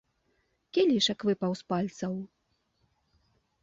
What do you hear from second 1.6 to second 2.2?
з пальцаў.